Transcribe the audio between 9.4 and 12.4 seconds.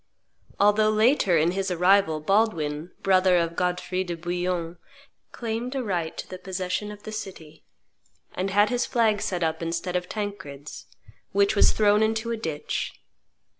up instead of Tancred's, which was thrown into a